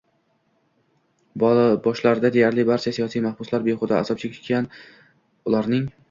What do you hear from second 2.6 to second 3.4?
barcha siyosiy